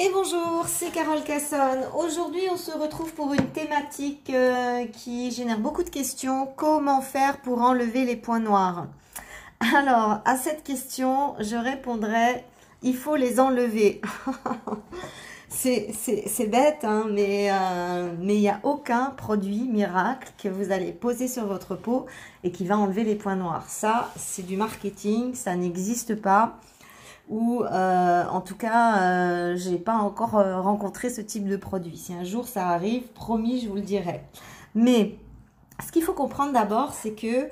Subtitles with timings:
[0.00, 1.84] Et bonjour, c'est Carole Cassonne.
[1.98, 6.46] Aujourd'hui, on se retrouve pour une thématique euh, qui génère beaucoup de questions.
[6.54, 8.86] Comment faire pour enlever les points noirs?
[9.74, 12.44] Alors, à cette question, je répondrai,
[12.82, 14.00] il faut les enlever.
[15.48, 20.92] c'est bête, hein, mais euh, mais il n'y a aucun produit miracle que vous allez
[20.92, 22.06] poser sur votre peau
[22.44, 23.68] et qui va enlever les points noirs.
[23.68, 26.60] Ça, c'est du marketing, ça n'existe pas
[27.28, 31.96] ou euh, en tout cas, euh, j'ai pas encore euh, rencontré ce type de produit.
[31.96, 34.22] Si un jour ça arrive, promis, je vous le dirai.
[34.74, 35.16] Mais
[35.84, 37.48] ce qu'il faut comprendre d'abord, c'est que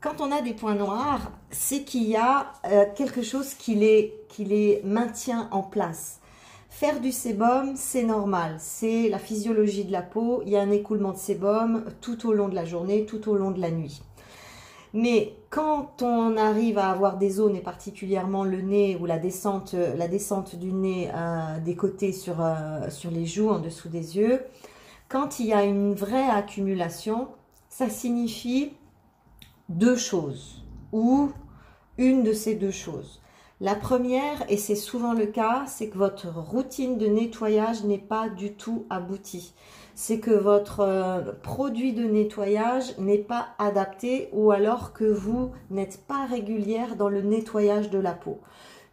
[0.00, 2.52] quand on a des points noirs, c'est qu'il y a
[2.94, 6.20] quelque chose qui les maintient en place.
[6.68, 8.56] Faire du sébum, c'est normal.
[8.58, 10.42] C'est la physiologie de la peau.
[10.44, 13.34] Il y a un écoulement de sébum tout au long de la journée, tout au
[13.34, 14.02] long de la nuit.
[14.94, 19.74] Mais quand on arrive à avoir des zones, et particulièrement le nez ou la descente,
[20.56, 24.42] du nez euh, des côtés euh, sur les joues, en dessous des yeux,
[25.08, 27.28] quand il y a une vraie accumulation,
[27.68, 28.72] ça signifie
[29.68, 31.30] deux choses, ou
[31.98, 33.20] une de ces deux choses.
[33.60, 38.28] La première, et c'est souvent le cas, c'est que votre routine de nettoyage n'est pas
[38.28, 39.52] du tout aboutie.
[40.00, 46.06] C'est que votre euh, produit de nettoyage n'est pas adapté ou alors que vous n'êtes
[46.06, 48.38] pas régulière dans le nettoyage de la peau.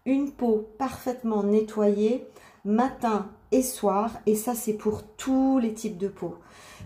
[0.08, 2.26] Une peau parfaitement nettoyée,
[2.66, 6.38] matin et soir, et ça c'est pour tous les types de peau.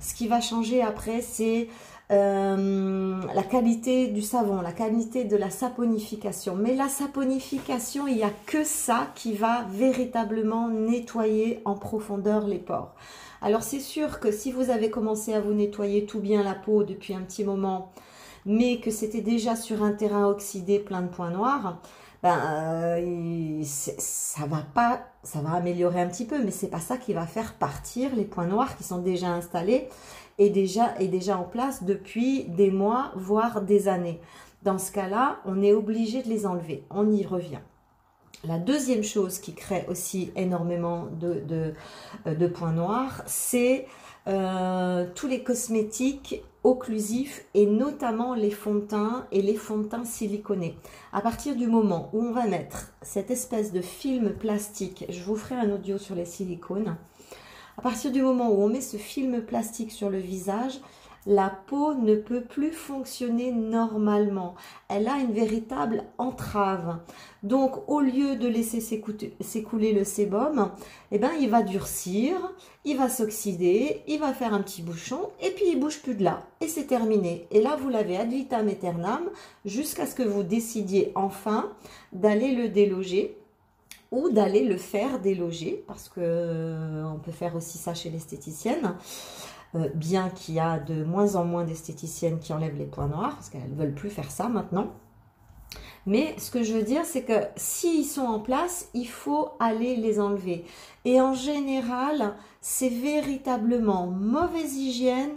[0.01, 1.69] Ce qui va changer après, c'est
[2.11, 6.55] euh, la qualité du savon, la qualité de la saponification.
[6.55, 12.59] Mais la saponification, il n'y a que ça qui va véritablement nettoyer en profondeur les
[12.59, 12.93] pores.
[13.41, 16.83] Alors c'est sûr que si vous avez commencé à vous nettoyer tout bien la peau
[16.83, 17.91] depuis un petit moment,
[18.45, 21.81] mais que c'était déjà sur un terrain oxydé plein de points noirs,
[22.21, 26.97] ben, euh, ça va pas, ça va améliorer un petit peu, mais c'est pas ça
[26.97, 29.87] qui va faire partir les points noirs qui sont déjà installés
[30.37, 34.19] et déjà, et déjà en place depuis des mois, voire des années.
[34.63, 36.83] Dans ce cas-là, on est obligé de les enlever.
[36.89, 37.59] On y revient.
[38.45, 41.73] La deuxième chose qui crée aussi énormément de,
[42.25, 43.85] euh, points noirs, c'est
[44.27, 49.87] euh, tous les cosmétiques occlusifs et notamment les fonds de teint et les fonds de
[49.87, 50.77] teint siliconés.
[51.11, 55.35] À partir du moment où on va mettre cette espèce de film plastique, je vous
[55.35, 56.95] ferai un audio sur les silicones,
[57.77, 60.79] à partir du moment où on met ce film plastique sur le visage,
[61.25, 64.55] la peau ne peut plus fonctionner normalement.
[64.87, 66.99] Elle a une véritable entrave.
[67.43, 70.71] Donc, au lieu de laisser s'écouler le sébum,
[71.11, 72.35] eh ben, il va durcir,
[72.85, 76.23] il va s'oxyder, il va faire un petit bouchon, et puis il bouge plus de
[76.23, 76.43] là.
[76.61, 77.47] Et c'est terminé.
[77.51, 79.29] Et là, vous l'avez ad vitam aeternam
[79.65, 81.71] jusqu'à ce que vous décidiez enfin
[82.11, 83.37] d'aller le déloger
[84.11, 88.95] ou d'aller le faire déloger, parce que euh, on peut faire aussi ça chez l'esthéticienne.
[89.75, 93.35] Euh, bien qu'il y a de moins en moins d'esthéticiennes qui enlèvent les points noirs,
[93.35, 94.87] parce qu'elles ne veulent plus faire ça maintenant.
[96.07, 99.95] Mais ce que je veux dire, c'est que s'ils sont en place, il faut aller
[99.95, 100.65] les enlever.
[101.05, 105.35] Et en général, c'est véritablement mauvaise hygiène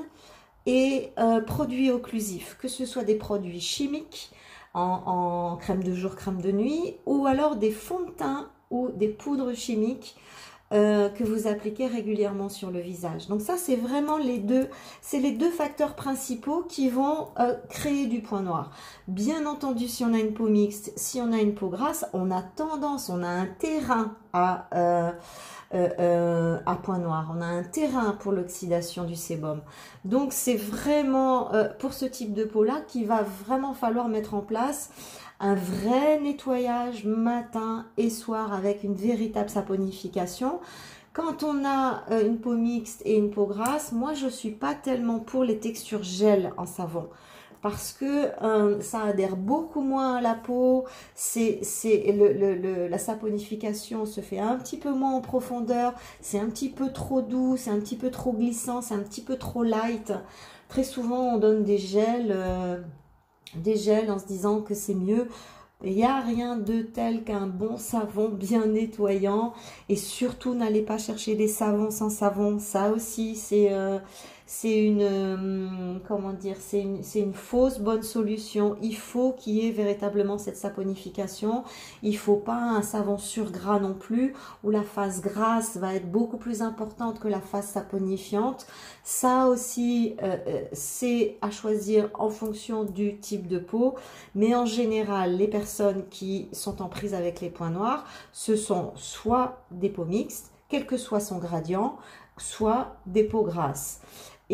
[0.64, 4.32] et euh, produits occlusifs, que ce soit des produits chimiques
[4.72, 8.88] en, en, crème de jour, crème de nuit, ou alors des fonds de teint ou
[8.93, 10.16] des poudres chimiques
[10.72, 13.28] euh, que vous appliquez régulièrement sur le visage.
[13.28, 14.68] Donc ça, c'est vraiment les deux,
[15.02, 18.70] c'est les deux facteurs principaux qui vont euh, créer du point noir.
[19.06, 22.30] Bien entendu, si on a une peau mixte, si on a une peau grasse, on
[22.30, 24.68] a tendance, on a un terrain à,
[25.74, 27.30] euh, à point noir.
[27.36, 29.60] On a un terrain pour l'oxydation du sébum.
[30.06, 31.50] Donc c'est vraiment
[31.80, 34.90] pour ce type de peau-là qu'il va vraiment falloir mettre en place
[35.42, 40.60] un vrai nettoyage matin et soir avec une véritable saponification.
[41.12, 44.75] Quand on a euh, une peau mixte et une peau grasse, moi je suis pas
[44.75, 47.08] tellement pour les textures gel en savon
[47.60, 51.60] parce que euh, ça adhère beaucoup moins à la peau, c'est
[52.08, 56.93] le, la saponification se fait un petit peu moins en profondeur, c'est un petit peu
[56.93, 60.12] trop doux, c'est un petit peu trop glissant, c'est un petit peu trop light.
[60.69, 62.81] Très souvent on donne des gels euh,
[63.54, 65.28] des gels en se disant que c'est mieux.
[65.84, 69.52] Il n'y a rien de tel qu'un bon savon bien nettoyant.
[69.88, 72.58] Et surtout, n'allez pas chercher des savons sans savon.
[72.60, 73.99] Ça aussi, c'est euh,
[74.46, 78.76] c'est une, hum, comment dire, c'est une, une, fausse bonne solution.
[78.82, 81.64] Il faut qu'il y ait véritablement cette saponification.
[82.02, 84.34] Il faut pas un savon sur gras non plus,
[84.64, 88.66] où la phase grasse va être beaucoup plus importante que la phase saponifiante.
[89.04, 93.94] Ça aussi, euh, euh, c'est à choisir en fonction du type de peau.
[94.34, 98.92] Mais en général, les personnes qui sont en prise avec les points noirs, ce sont
[98.96, 101.98] soit des peaux mixtes, quel que soit son gradient,
[102.38, 104.00] soit des peaux grasses.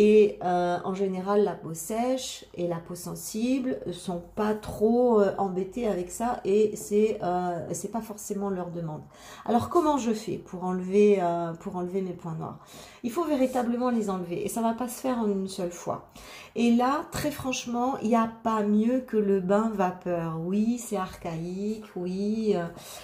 [0.00, 5.35] Et euh, en général, la peau sèche et la peau sensible sont pas trop euh,
[5.39, 9.00] embêtées avec ça et c'est euh, c'est pas forcément leur demande.
[9.45, 11.21] Alors comment je fais pour enlever
[11.59, 12.61] pour enlever mes points noirs?
[13.03, 16.06] Il faut véritablement les enlever et ça va pas se faire en une seule fois.
[16.55, 20.39] Et là, très franchement, il n'y a pas mieux que le bain vapeur.
[20.45, 22.55] Oui, c'est archaïque, oui,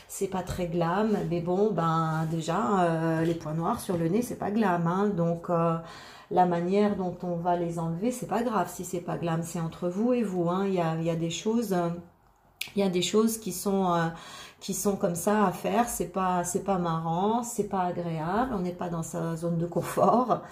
[0.06, 4.38] c'est pas très glam, mais bon, ben déjà les points noirs sur le nez, c'est
[4.38, 5.50] pas glam, hein, donc
[6.30, 9.60] la manière dont on va les enlever, c'est pas grave si c'est pas glam, c'est
[9.60, 10.48] entre vous et vous.
[10.48, 10.66] Hein.
[10.66, 11.90] Il, y a, des choses, euh,
[12.74, 14.08] il y a des choses qui sont euh,
[14.60, 15.88] qui sont comme ça à faire.
[15.88, 18.52] C'est pas c'est pas marrant, c'est pas agréable.
[18.54, 20.42] On n'est pas dans sa zone de confort.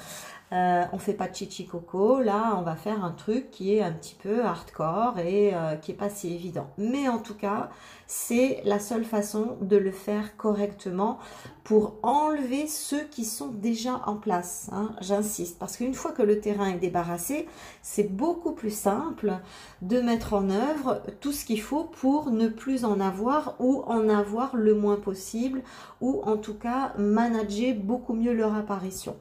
[0.52, 2.20] Euh, on fait pas de chichi coco.
[2.20, 5.92] Là, on va faire un truc qui est un petit peu hardcore et euh, qui
[5.92, 6.68] est pas si évident.
[6.76, 7.70] Mais en tout cas,
[8.06, 11.18] c'est la seule façon de le faire correctement
[11.64, 14.68] pour enlever ceux qui sont déjà en place.
[14.72, 14.90] Hein.
[15.00, 17.48] J'insiste, parce qu'une fois que le terrain est débarrassé,
[17.80, 19.38] c'est beaucoup plus simple
[19.80, 24.10] de mettre en œuvre tout ce qu'il faut pour ne plus en avoir ou en
[24.10, 25.62] avoir le moins possible
[26.02, 29.16] ou en tout cas manager beaucoup mieux leur apparition.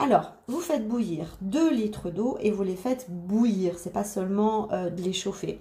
[0.00, 3.78] Alors, vous faites bouillir 2 litres d'eau et vous les faites bouillir.
[3.78, 5.60] C'est pas seulement euh, de les chauffer.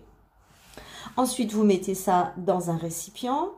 [1.16, 3.50] Ensuite, vous mettez ça dans un récipient.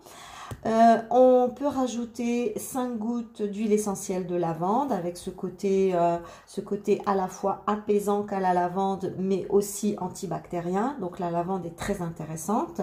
[0.66, 6.62] Euh, on peut rajouter 5 gouttes d'huile essentielle de lavande avec ce côté, euh, ce
[6.62, 10.98] côté à la fois apaisant qu'à la lavande mais aussi antibactérien.
[11.00, 12.82] Donc la lavande est très intéressante.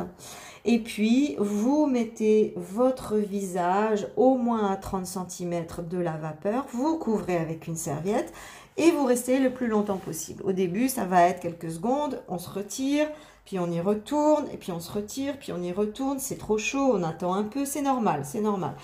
[0.64, 6.66] Et puis vous mettez votre visage au moins à 30 cm de la vapeur.
[6.72, 8.32] Vous couvrez avec une serviette
[8.76, 10.42] et vous restez le plus longtemps possible.
[10.44, 13.08] Au début, ça va être quelques secondes, on se retire,
[13.46, 16.58] puis on y retourne, et puis on se retire, puis on y retourne, c'est trop
[16.58, 18.74] chaud, on attend un peu, c'est normal, c'est normal.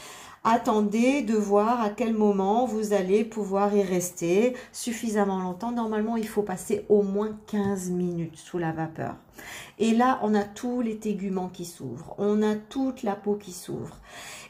[0.45, 5.71] Attendez de voir à quel moment vous allez pouvoir y rester suffisamment longtemps.
[5.71, 9.15] Normalement, il faut passer au moins 15 minutes sous la vapeur.
[9.79, 13.53] Et là, on a tous les téguments qui s'ouvrent, on a toute la peau qui
[13.53, 13.99] s'ouvre.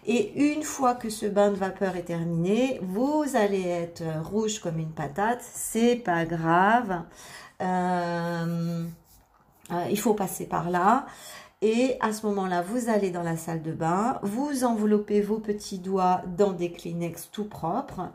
[0.07, 4.79] Et une fois que ce bain de vapeur est terminé, vous allez être rouge comme
[4.79, 7.03] une patate, c'est pas grave.
[7.61, 8.87] Euh,
[9.73, 11.07] euh, il faut passer par là.
[11.63, 15.79] Et à ce moment-là, vous allez dans la salle de bain, vous enveloppez vos petits
[15.79, 18.11] doigts dans des Kleenex tout propres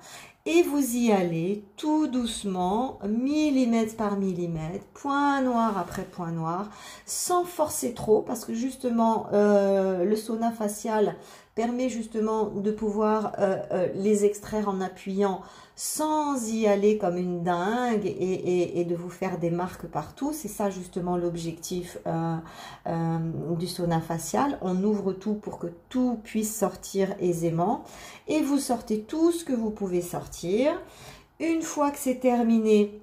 [0.48, 6.70] et vous y allez tout doucement, millimètre par millimètre, point noir après point noir,
[7.06, 11.18] sans forcer trop parce que justement euh, le sauna facial
[11.54, 15.42] permet justement de pouvoir euh, euh, les extraire en appuyant
[15.76, 20.32] sans y aller comme une dingue et, de vous faire des marques partout.
[20.34, 22.00] C'est ça justement l'objectif
[22.88, 24.58] du sauna facial.
[24.62, 27.84] On ouvre tout pour que tout puisse sortir aisément
[28.28, 30.37] et vous sortez tout ce que vous pouvez sortir.
[31.40, 33.02] Une fois que c'est terminé,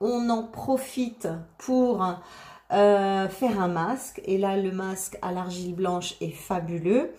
[0.00, 1.28] on en profite
[1.58, 2.04] pour
[2.70, 4.20] faire un masque.
[4.24, 7.12] Et là, le masque à l'argile blanche est fabuleux.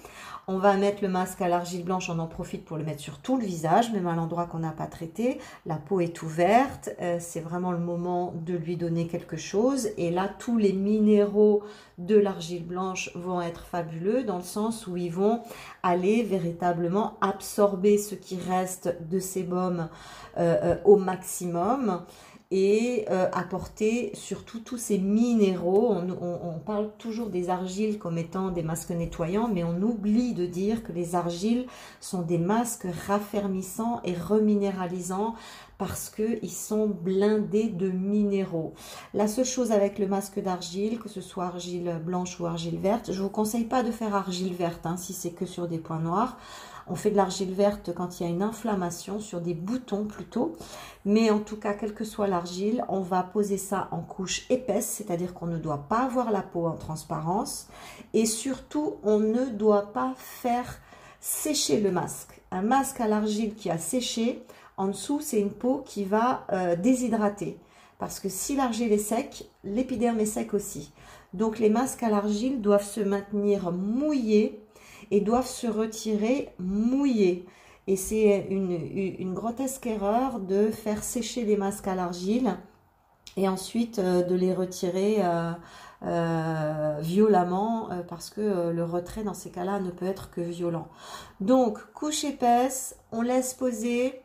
[0.47, 3.19] On va mettre le masque à l'argile blanche, on en profite pour le mettre sur
[3.19, 5.39] tout le visage, même à l'endroit qu'on n'a pas traité.
[5.65, 9.87] La peau est ouverte, euh, c'est vraiment le moment de lui donner quelque chose.
[9.95, 11.63] Et là, tous les minéraux
[11.97, 15.41] de l'argile blanche vont être fabuleux dans le sens où ils vont
[15.81, 19.87] aller véritablement absorber ce qui reste de sébum
[20.37, 22.03] euh, euh, au maximum
[22.55, 25.91] et euh, apporter surtout tous ces minéraux.
[25.91, 30.83] On, parle toujours des argiles comme étant des masques nettoyants, mais on oublie de dire
[30.83, 31.65] que les argiles
[31.99, 35.33] sont des masques raffermissants et reminéralisants
[35.77, 38.73] parce qu'ils sont blindés de minéraux.
[39.13, 43.11] La seule chose avec le masque d'argile, que ce soit argile blanche ou argile verte,
[43.11, 45.79] je ne vous conseille pas de faire argile verte hein, si c'est que sur des
[45.79, 46.37] points noirs.
[46.87, 50.53] On fait de l'argile verte quand il y a une inflammation sur des boutons plutôt.
[51.05, 54.87] Mais en tout cas, quelle que soit l'argile, on va poser ça en couche épaisse,
[54.87, 57.67] c'est-à-dire qu'on ne doit pas avoir la peau en transparence.
[58.13, 60.79] Et surtout, on ne doit pas faire
[61.21, 62.41] sécher le masque.
[62.51, 64.45] Un masque à l'argile qui a séché,
[64.77, 67.57] en dessous, c'est une peau qui va euh, déshydrater.
[67.99, 70.91] Parce que si l'argile est sec, l'épiderme est sec aussi.
[71.33, 74.61] Donc les masques à l'argile doivent se maintenir mouillés
[75.11, 77.45] et doivent se retirer mouillés.
[77.85, 82.57] Et c'est une, grotesque erreur de faire sécher les masques à l'argile
[83.35, 85.17] et ensuite de les retirer
[87.01, 90.87] violemment parce que le retrait dans ces cas-là ne peut être que violent.
[91.41, 94.22] Donc, couche épaisse, on laisse poser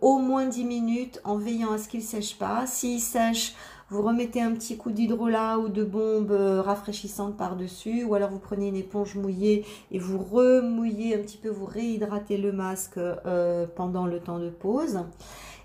[0.00, 2.66] au moins 10 minutes en veillant à ce qu'il ne sèche pas.
[2.66, 3.54] S'il sèche,
[3.90, 8.38] vous remettez un petit coup d'hydrolat ou de bombe euh, rafraîchissante par-dessus, ou alors vous
[8.38, 13.66] prenez une éponge mouillée et vous remouillez un petit peu, vous réhydratez le masque euh,
[13.76, 15.00] pendant le temps de pause.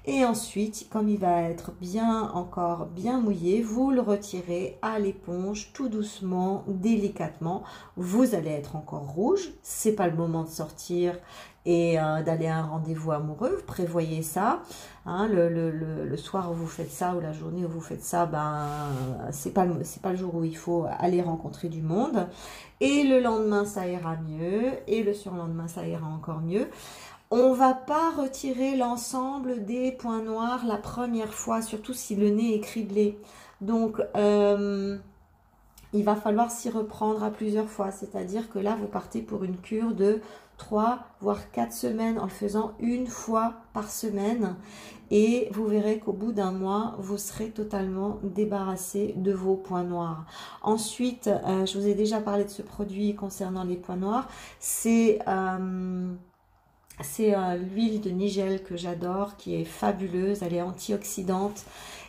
[0.06, 5.72] Et ensuite, comme il va être bien encore bien mouillé, vous le retirez à l'éponge
[5.74, 7.64] tout doucement, délicatement.
[7.96, 9.52] Vous allez être encore rouge.
[9.62, 11.16] C'est pas le moment de sortir
[11.66, 13.56] et euh, d'aller à un rendez-vous amoureux.
[13.58, 14.62] Vous prévoyez ça.
[15.06, 18.68] Hein, le, soir où vous faites ça ou la journée où vous faites ça, ben
[19.32, 22.28] c'est pas c'est pas le jour où il faut aller rencontrer du monde.
[22.82, 26.68] Et le lendemain ça ira mieux et le surlendemain ça ira encore mieux.
[27.36, 32.54] On va pas retirer l'ensemble des points noirs la première fois, surtout si le nez
[32.54, 33.18] est criblé.
[33.60, 35.00] Donc euh,
[35.94, 37.90] il va falloir s'y reprendre à plusieurs fois.
[37.90, 40.22] C'est-à-dire que là, vous partez pour une cure de
[40.58, 44.56] 3 voire 4 semaines en le faisant une fois par semaine
[45.10, 50.28] et vous verrez qu'au bout d'un mois vous serez totalement débarrassé de vos points noirs
[50.62, 54.28] ensuite euh, je vous ai déjà parlé de ce produit concernant les points noirs
[54.60, 56.14] c'est euh,
[57.02, 61.66] c'est euh, l'huile de nigel que j'adore qui est fabuleuse elle est antioxydante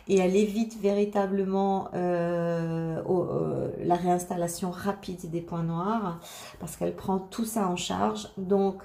[0.07, 6.19] et elle évite véritablement euh, euh, la réinstallation rapide des points noirs
[6.59, 8.29] parce qu'elle prend tout ça en charge.
[8.37, 8.83] Donc,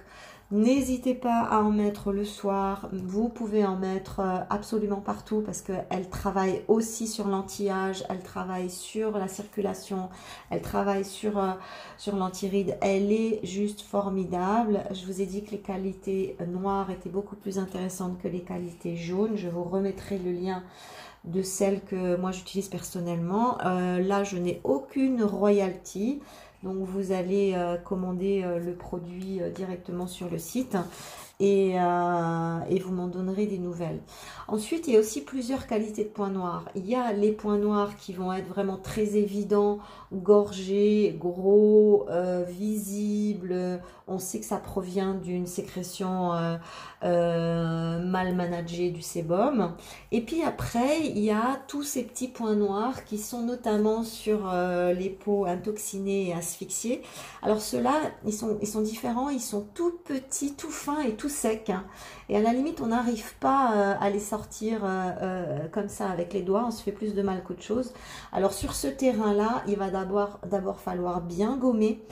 [0.52, 2.88] N'hésitez pas à en mettre le soir.
[2.92, 8.68] Vous pouvez en mettre euh, absolument partout parce qu'elle travaille aussi sur l'anti-âge, elle travaille
[8.68, 10.08] sur la circulation,
[10.50, 11.40] elle travaille sur,
[11.98, 12.76] sur l'antiride.
[12.80, 14.82] Elle est juste formidable.
[14.90, 18.96] Je vous ai dit que les qualités noires étaient beaucoup plus intéressantes que les qualités
[18.96, 19.36] jaunes.
[19.36, 20.64] Je vous remettrai le lien
[21.24, 23.58] de celles que moi j'utilise personnellement.
[23.64, 26.20] Euh, là, je n'ai aucune royalty.
[26.62, 30.76] Donc, vous allez euh, commander euh, le produit directement sur le site
[31.40, 34.00] et, et vous m'en donnerez des nouvelles.
[34.48, 36.64] Ensuite, il y a aussi plusieurs qualités de points noirs.
[36.74, 39.78] Il y a les points noirs qui vont être vraiment très évidents,
[40.12, 42.06] gorgés, gros,
[42.48, 43.80] visibles.
[44.06, 46.32] On sait que ça provient d'une sécrétion
[47.02, 49.72] euh, mal managé du sébum.
[50.12, 54.50] Et puis après, il y a tous ces petits points noirs qui sont notamment sur
[54.52, 57.00] euh, les peaux intoxinées et asphyxiées.
[57.42, 57.94] Alors ceux-là,
[58.26, 61.70] ils sont différents, ils sont tout petits, tout fins et tout secs.
[61.70, 61.84] Hein.
[62.28, 64.80] Et à la limite, on n'arrive pas euh, à les sortir
[65.72, 67.92] comme ça avec les doigts, on se fait plus de mal qu'autre chose.
[68.32, 72.02] Alors sur ce terrain-là, il va d'abord falloir bien gommer.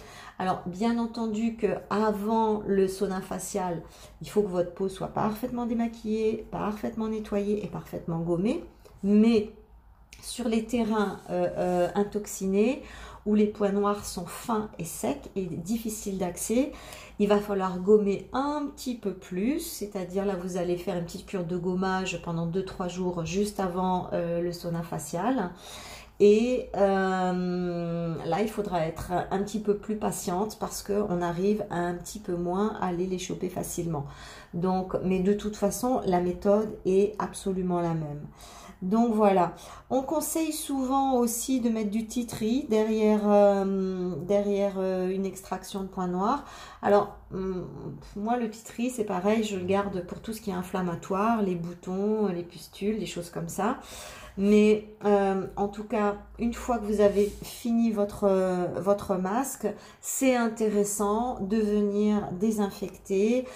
[0.40, 3.82] Alors, bien entendu que avant le sauna facial,
[4.22, 8.62] il faut que votre peau soit parfaitement démaquillée, parfaitement nettoyée et parfaitement gommée.
[9.02, 9.50] Mais
[10.20, 12.82] sur les terrains euh, euh, intoxinés,
[13.26, 16.72] où les points noirs sont fins et secs et difficiles d'accès,
[17.18, 21.26] il va falloir gommer un petit peu plus, c'est-à-dire là vous allez faire une petite
[21.26, 25.50] cure de gommage pendant 2-3 jours juste avant euh, le sauna facial.
[26.20, 27.32] Et là,
[28.40, 32.74] il faudra être un petit peu plus patiente parce qu'on arrive un petit peu moins
[32.80, 34.04] à aller les choper facilement.
[34.52, 38.26] Donc, mais de toute façon, la méthode est absolument la même.
[38.80, 39.54] Donc voilà,
[39.90, 45.88] on conseille souvent aussi de mettre du titri derrière, euh, derrière euh, une extraction de
[45.88, 46.44] points noirs.
[46.80, 47.66] Alors, hum,
[48.14, 51.56] moi le titri c'est pareil, je le garde pour tout ce qui est inflammatoire, les
[51.56, 53.78] boutons, les pustules, les choses comme ça.
[54.40, 59.66] Mais euh, en tout cas, une fois que vous avez fini votre, euh, votre masque,
[60.00, 63.46] c'est intéressant de venir désinfecter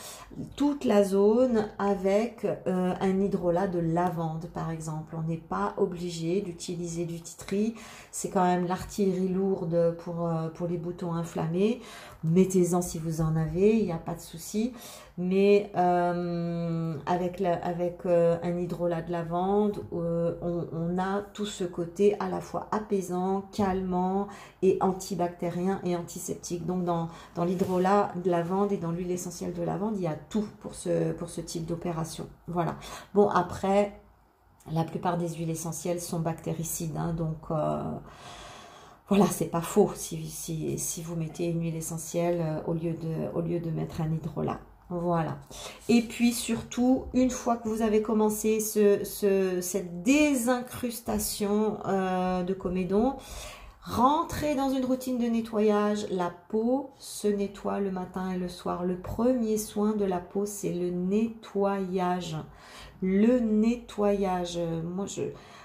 [0.57, 5.15] toute la zone avec euh, un hydrolat de lavande, par exemple.
[5.17, 7.77] On n'est pas obligé d'utiliser du titri.
[8.11, 11.81] C'est quand même l'artillerie lourde pour, pour les boutons inflammés.
[12.25, 14.73] Mettez-en si vous en avez, il n'y a pas de souci
[15.19, 22.17] mais euh, avec, avec euh, un hydrolat de lavande, euh, on, a tout ce côté
[22.19, 24.29] à la fois apaisant, calmant
[24.63, 26.65] et antibactérien et antiseptique.
[26.65, 30.17] Donc dans, dans l'hydrolat de lavande et dans l'huile essentielle de lavande, il y a
[30.31, 32.27] tout pour ce, pour ce type d'opération.
[32.49, 32.77] Voilà.
[33.13, 34.01] Bon, après,
[34.73, 37.37] la plupart des huiles essentielles sont bactéricides, hein, donc
[39.09, 43.29] voilà, c'est pas faux si, si, si, vous mettez une huile essentielle au, lieu de,
[43.35, 44.61] au lieu de mettre un hydrolat.
[45.01, 45.39] Voilà.
[45.89, 53.17] Et puis surtout, une fois que vous avez commencé ce, cette désincrustation euh, de comédon,
[53.85, 56.07] Rentrez dans une routine de nettoyage.
[56.11, 58.85] La peau se nettoie le matin et le soir.
[58.85, 62.37] Le premier soin de la peau, c'est le nettoyage.
[63.03, 64.57] Le nettoyage.
[64.85, 65.23] Moi, je,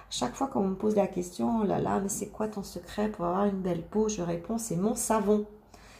[0.09, 3.09] chaque fois qu'on me pose la question, oh là là, mais c'est quoi ton secret
[3.09, 4.09] pour avoir une belle peau?
[4.09, 5.45] Je réponds, c'est mon savon.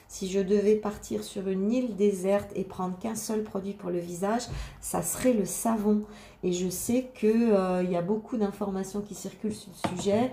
[0.08, 4.00] Si je devais partir sur une île déserte et prendre qu'un seul produit pour le
[4.00, 4.44] visage,
[4.80, 6.04] ça serait le savon.
[6.44, 10.32] Et je sais qu'il euh, y a beaucoup d'informations qui circulent sur le sujet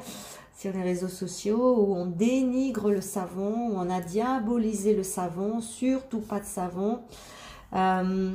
[0.57, 5.61] sur les réseaux sociaux où on dénigre le savon, où on a diabolisé le savon,
[5.61, 7.01] surtout pas de savon.
[7.73, 8.33] Euh,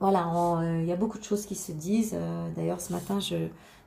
[0.00, 2.16] voilà, euh, il y a beaucoup de choses qui se disent.
[2.56, 3.36] D'ailleurs, ce matin, je,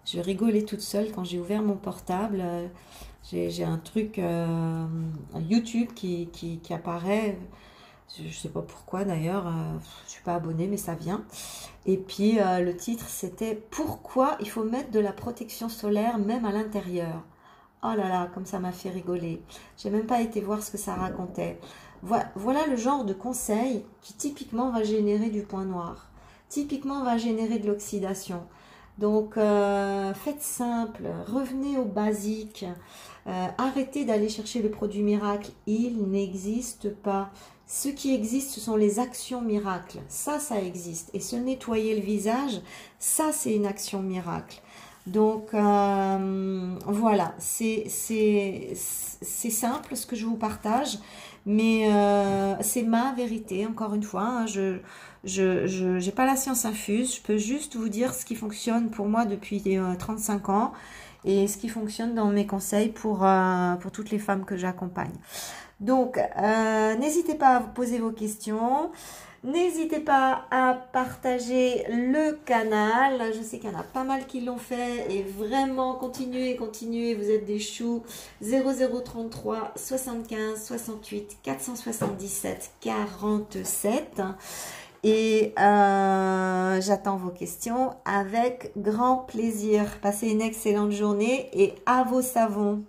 [0.05, 2.41] je rigolais toute seule quand j'ai ouvert mon portable.
[3.32, 4.86] J'ai un truc euh,
[5.50, 7.39] YouTube qui, qui, apparaît.
[8.15, 9.46] Je ne sais pas pourquoi d'ailleurs.
[9.46, 11.24] je euh, je suis pas abonnée, mais ça vient.
[11.88, 16.46] Et puis euh, le titre c'était Pourquoi il faut mettre de la protection solaire même
[16.46, 17.24] à l'intérieur?
[17.84, 19.41] Oh là là, comme ça m'a fait rigoler.
[19.77, 21.60] J'ai même pas été voir ce que ça racontait.
[22.03, 26.10] Voilà, le genre de conseil qui typiquement va générer du point noir.
[26.48, 28.44] Typiquement va générer de l'oxydation.
[29.00, 32.65] Donc, faites simple, revenez au basique.
[33.27, 35.51] Euh, arrêtez d'aller chercher le produit miracle.
[35.65, 37.32] Il n'existe pas.
[37.67, 40.00] Ce qui existe, ce sont les actions miracles.
[40.08, 41.10] Ça, ça existe.
[41.13, 42.62] Et se nettoyer le visage,
[43.00, 44.62] ça, c'est une action miracle.
[45.08, 50.98] Donc, euh, voilà, c'est simple ce que je vous partage,
[51.46, 54.24] mais euh, c'est ma vérité, encore une fois.
[54.24, 54.46] Hein.
[54.48, 54.79] je
[55.24, 59.08] je n'ai pas la science infuse, je peux juste vous dire ce qui fonctionne pour
[59.08, 59.63] moi depuis
[60.00, 60.74] 35 ans
[61.25, 65.13] et ce qui fonctionne dans mes conseils pour, euh, pour toutes les femmes que j'accompagne.
[65.79, 68.91] Donc, euh, n'hésitez pas à poser vos questions.
[69.44, 73.32] N'hésitez pas à partager le canal.
[73.38, 75.05] Je sais qu'il y en a pas mal qui l'ont fait.
[75.12, 77.13] Et vraiment, continuez, continuez.
[77.13, 78.01] Vous êtes des choux.
[78.41, 84.22] 0033 75 68 477 47.
[85.07, 90.00] Et euh, j'attends vos questions avec grand plaisir.
[90.01, 92.83] Passez une excellente journée et à vos savons.